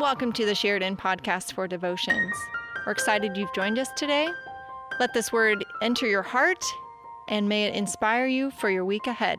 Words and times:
Welcome 0.00 0.32
to 0.32 0.46
the 0.46 0.54
Sheridan 0.54 0.96
Podcast 0.96 1.52
for 1.52 1.68
Devotions. 1.68 2.34
We're 2.86 2.92
excited 2.92 3.36
you've 3.36 3.52
joined 3.52 3.78
us 3.78 3.90
today. 3.96 4.30
Let 4.98 5.12
this 5.12 5.30
word 5.30 5.62
enter 5.82 6.06
your 6.06 6.22
heart 6.22 6.64
and 7.28 7.50
may 7.50 7.64
it 7.64 7.74
inspire 7.74 8.26
you 8.26 8.50
for 8.50 8.70
your 8.70 8.86
week 8.86 9.06
ahead. 9.06 9.38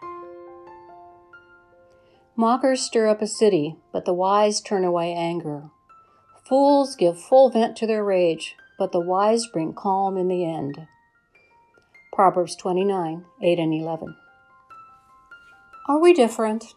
Mockers 2.35 2.83
stir 2.83 3.08
up 3.08 3.24
a 3.24 3.28
city, 3.28 3.78
but 3.92 4.05
the 4.05 4.13
wise 4.13 4.62
turn 4.62 4.83
away 4.83 5.15
anger. 5.15 5.71
Fools 6.47 6.96
give 6.96 7.19
full 7.19 7.49
vent 7.49 7.75
to 7.78 7.87
their 7.87 8.03
rage, 8.03 8.55
but 8.78 8.91
the 8.91 8.99
wise 8.99 9.47
bring 9.47 9.73
calm 9.73 10.15
in 10.15 10.28
the 10.28 10.46
end. 10.46 10.85
Proverbs 12.13 12.55
29 12.55 13.25
8 13.41 13.59
and 13.59 13.73
11. 13.73 14.15
Are 15.89 15.99
we 15.99 16.13
different? 16.13 16.75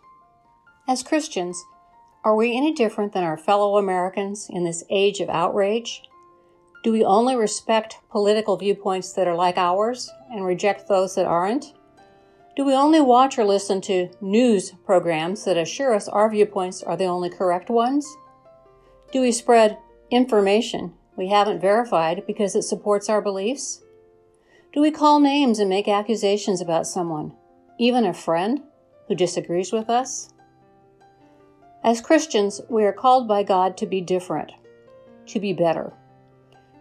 As 0.88 1.02
Christians, 1.02 1.62
are 2.24 2.34
we 2.34 2.56
any 2.56 2.72
different 2.72 3.12
than 3.12 3.22
our 3.22 3.36
fellow 3.36 3.76
Americans 3.76 4.48
in 4.50 4.64
this 4.64 4.82
age 4.88 5.20
of 5.20 5.28
outrage? 5.28 6.02
Do 6.82 6.90
we 6.90 7.04
only 7.04 7.36
respect 7.36 7.98
political 8.10 8.56
viewpoints 8.56 9.12
that 9.12 9.28
are 9.28 9.34
like 9.34 9.58
ours 9.58 10.10
and 10.30 10.44
reject 10.44 10.88
those 10.88 11.14
that 11.14 11.26
aren't? 11.26 11.74
Do 12.56 12.64
we 12.64 12.74
only 12.74 13.00
watch 13.00 13.38
or 13.38 13.44
listen 13.44 13.80
to 13.82 14.08
news 14.22 14.72
programs 14.86 15.44
that 15.44 15.58
assure 15.58 15.94
us 15.94 16.08
our 16.08 16.30
viewpoints 16.30 16.82
are 16.82 16.96
the 16.96 17.04
only 17.04 17.28
correct 17.28 17.68
ones? 17.68 18.06
Do 19.12 19.20
we 19.20 19.30
spread 19.30 19.78
information 20.10 20.94
we 21.16 21.28
haven't 21.28 21.60
verified 21.60 22.24
because 22.26 22.56
it 22.56 22.62
supports 22.62 23.08
our 23.08 23.20
beliefs? 23.20 23.82
Do 24.72 24.80
we 24.80 24.90
call 24.90 25.20
names 25.20 25.58
and 25.58 25.68
make 25.68 25.88
accusations 25.88 26.60
about 26.60 26.86
someone, 26.86 27.34
even 27.78 28.04
a 28.04 28.14
friend, 28.14 28.62
who 29.08 29.14
disagrees 29.14 29.72
with 29.72 29.90
us? 29.90 30.33
As 31.84 32.00
Christians, 32.00 32.62
we 32.70 32.84
are 32.84 32.94
called 32.94 33.28
by 33.28 33.42
God 33.42 33.76
to 33.76 33.86
be 33.86 34.00
different, 34.00 34.50
to 35.26 35.38
be 35.38 35.52
better. 35.52 35.92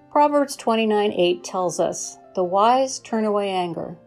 Proverbs 0.10 0.56
29 0.56 1.12
8 1.12 1.44
tells 1.44 1.78
us, 1.78 2.18
The 2.36 2.44
wise 2.46 3.00
turn 3.00 3.26
away 3.26 3.50
anger. 3.50 3.98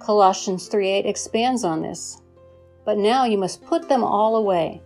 Colossians 0.00 0.66
3 0.66 0.88
8 0.88 1.06
expands 1.06 1.62
on 1.62 1.80
this. 1.80 2.20
But 2.84 2.98
now 2.98 3.24
you 3.24 3.38
must 3.38 3.64
put 3.64 3.88
them 3.88 4.02
all 4.02 4.34
away 4.34 4.82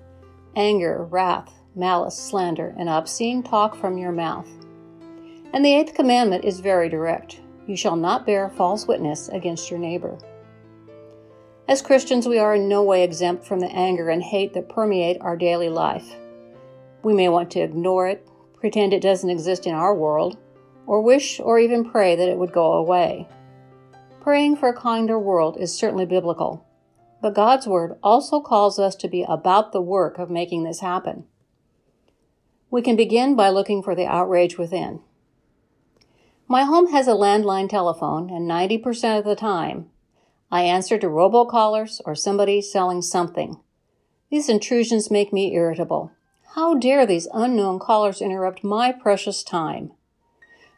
anger, 0.56 1.04
wrath, 1.04 1.50
malice, 1.74 2.18
slander, 2.18 2.74
and 2.76 2.90
obscene 2.90 3.42
talk 3.42 3.74
from 3.74 3.96
your 3.96 4.12
mouth. 4.12 4.48
And 5.54 5.64
the 5.64 5.74
eighth 5.74 5.94
commandment 5.94 6.44
is 6.44 6.60
very 6.60 6.90
direct 6.90 7.40
You 7.66 7.76
shall 7.78 7.96
not 7.96 8.26
bear 8.26 8.50
false 8.50 8.86
witness 8.86 9.30
against 9.30 9.70
your 9.70 9.80
neighbor. 9.80 10.18
As 11.70 11.82
Christians, 11.82 12.26
we 12.26 12.36
are 12.36 12.56
in 12.56 12.66
no 12.66 12.82
way 12.82 13.04
exempt 13.04 13.44
from 13.44 13.60
the 13.60 13.70
anger 13.70 14.10
and 14.10 14.24
hate 14.24 14.54
that 14.54 14.68
permeate 14.68 15.18
our 15.20 15.36
daily 15.36 15.68
life. 15.68 16.16
We 17.04 17.14
may 17.14 17.28
want 17.28 17.52
to 17.52 17.60
ignore 17.60 18.08
it, 18.08 18.26
pretend 18.56 18.92
it 18.92 19.00
doesn't 19.00 19.30
exist 19.30 19.68
in 19.68 19.74
our 19.76 19.94
world, 19.94 20.36
or 20.84 21.00
wish 21.00 21.38
or 21.38 21.60
even 21.60 21.88
pray 21.88 22.16
that 22.16 22.28
it 22.28 22.38
would 22.38 22.50
go 22.50 22.72
away. 22.72 23.28
Praying 24.20 24.56
for 24.56 24.68
a 24.68 24.76
kinder 24.76 25.16
world 25.16 25.58
is 25.60 25.72
certainly 25.72 26.06
biblical, 26.06 26.66
but 27.22 27.36
God's 27.36 27.68
Word 27.68 27.96
also 28.02 28.40
calls 28.40 28.80
us 28.80 28.96
to 28.96 29.06
be 29.06 29.24
about 29.28 29.70
the 29.70 29.80
work 29.80 30.18
of 30.18 30.28
making 30.28 30.64
this 30.64 30.80
happen. 30.80 31.24
We 32.68 32.82
can 32.82 32.96
begin 32.96 33.36
by 33.36 33.50
looking 33.50 33.80
for 33.80 33.94
the 33.94 34.06
outrage 34.06 34.58
within. 34.58 35.02
My 36.48 36.64
home 36.64 36.90
has 36.90 37.06
a 37.06 37.12
landline 37.12 37.68
telephone, 37.68 38.28
and 38.28 38.50
90% 38.50 39.20
of 39.20 39.24
the 39.24 39.36
time, 39.36 39.88
I 40.50 40.62
answer 40.62 40.98
to 40.98 41.06
robocallers 41.06 42.00
or 42.04 42.14
somebody 42.14 42.60
selling 42.60 43.02
something. 43.02 43.60
These 44.30 44.48
intrusions 44.48 45.10
make 45.10 45.32
me 45.32 45.54
irritable. 45.54 46.12
How 46.54 46.74
dare 46.74 47.06
these 47.06 47.28
unknown 47.32 47.78
callers 47.78 48.20
interrupt 48.20 48.64
my 48.64 48.90
precious 48.90 49.44
time? 49.44 49.92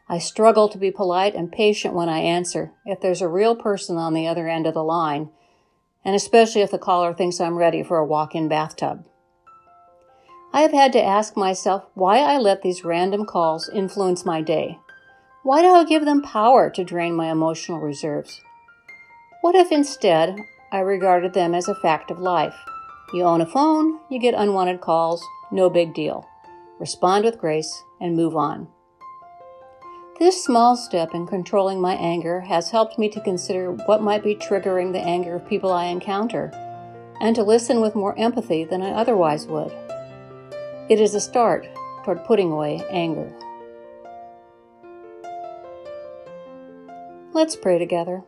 I 0.07 0.19
struggle 0.19 0.69
to 0.69 0.77
be 0.77 0.91
polite 0.91 1.33
and 1.33 1.51
patient 1.51 1.95
when 1.95 2.09
I 2.09 2.19
answer 2.19 2.71
if 2.85 3.01
there's 3.01 3.21
a 3.21 3.27
real 3.27 3.55
person 3.55 3.97
on 3.97 4.13
the 4.13 4.27
other 4.27 4.47
end 4.47 4.67
of 4.67 4.75
the 4.75 4.83
line, 4.83 5.29
and 6.05 6.15
especially 6.15 6.61
if 6.61 6.69
the 6.69 6.77
caller 6.77 7.13
thinks 7.13 7.39
I'm 7.39 7.57
ready 7.57 7.81
for 7.81 7.97
a 7.97 8.05
walk 8.05 8.35
in 8.35 8.47
bathtub. 8.47 9.05
I 10.51 10.61
have 10.61 10.71
had 10.73 10.93
to 10.93 11.03
ask 11.03 11.35
myself 11.35 11.85
why 11.95 12.19
I 12.19 12.37
let 12.37 12.61
these 12.61 12.83
random 12.83 13.25
calls 13.25 13.69
influence 13.69 14.23
my 14.23 14.41
day. 14.41 14.77
Why 15.41 15.61
do 15.61 15.69
I 15.69 15.83
give 15.83 16.05
them 16.05 16.21
power 16.21 16.69
to 16.69 16.83
drain 16.83 17.15
my 17.15 17.31
emotional 17.31 17.79
reserves? 17.79 18.39
What 19.43 19.55
if 19.55 19.73
instead 19.73 20.37
I 20.71 20.79
regarded 20.79 21.33
them 21.33 21.53
as 21.53 21.67
a 21.67 21.75
fact 21.75 22.09
of 22.09 22.17
life? 22.17 22.55
You 23.13 23.23
own 23.23 23.41
a 23.41 23.45
phone, 23.45 23.99
you 24.09 24.17
get 24.17 24.33
unwanted 24.33 24.79
calls, 24.79 25.21
no 25.51 25.69
big 25.69 25.93
deal. 25.93 26.25
Respond 26.79 27.25
with 27.25 27.39
grace 27.39 27.83
and 27.99 28.15
move 28.15 28.37
on. 28.37 28.69
This 30.17 30.41
small 30.41 30.77
step 30.77 31.09
in 31.13 31.27
controlling 31.27 31.81
my 31.81 31.95
anger 31.95 32.39
has 32.39 32.71
helped 32.71 32.97
me 32.97 33.09
to 33.09 33.19
consider 33.19 33.73
what 33.73 34.01
might 34.01 34.23
be 34.23 34.33
triggering 34.33 34.93
the 34.93 35.01
anger 35.01 35.35
of 35.35 35.45
people 35.49 35.73
I 35.73 35.87
encounter 35.87 36.49
and 37.19 37.35
to 37.35 37.43
listen 37.43 37.81
with 37.81 37.95
more 37.95 38.17
empathy 38.17 38.63
than 38.63 38.81
I 38.81 38.91
otherwise 38.91 39.45
would. 39.47 39.73
It 40.89 41.01
is 41.01 41.15
a 41.15 41.19
start 41.19 41.67
toward 42.05 42.23
putting 42.23 42.49
away 42.49 42.81
anger. 42.89 43.29
Let's 47.33 47.57
pray 47.57 47.77
together. 47.77 48.23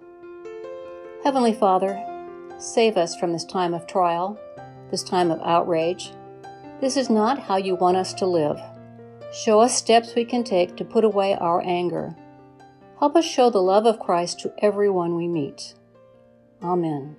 Heavenly 1.25 1.53
Father, 1.53 2.01
save 2.59 2.95
us 2.95 3.17
from 3.17 3.33
this 3.33 3.43
time 3.43 3.73
of 3.73 3.85
trial, 3.87 4.39
this 4.91 5.03
time 5.03 5.31
of 5.31 5.41
outrage 5.41 6.11
this 6.81 6.97
is 6.97 7.09
not 7.09 7.39
how 7.39 7.55
you 7.55 7.75
want 7.75 7.95
us 7.95 8.13
to 8.15 8.25
live. 8.25 8.59
Show 9.33 9.61
us 9.61 9.77
steps 9.77 10.13
we 10.13 10.25
can 10.25 10.43
take 10.43 10.75
to 10.75 10.85
put 10.85 11.05
away 11.05 11.33
our 11.33 11.61
anger. 11.65 12.15
Help 12.99 13.15
us 13.15 13.25
show 13.25 13.49
the 13.49 13.61
love 13.61 13.85
of 13.85 13.99
Christ 13.99 14.41
to 14.41 14.53
everyone 14.59 15.15
we 15.15 15.27
meet. 15.27 15.73
Amen. 16.61 17.15